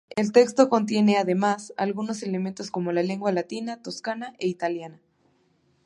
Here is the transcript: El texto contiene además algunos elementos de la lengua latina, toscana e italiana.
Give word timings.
El 0.15 0.31
texto 0.31 0.67
contiene 0.67 1.19
además 1.19 1.73
algunos 1.77 2.23
elementos 2.23 2.71
de 2.71 2.81
la 2.93 3.03
lengua 3.03 3.31
latina, 3.31 3.83
toscana 3.83 4.33
e 4.39 4.47
italiana. 4.47 4.99